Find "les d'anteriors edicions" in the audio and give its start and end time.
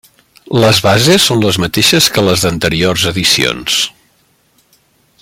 2.29-3.79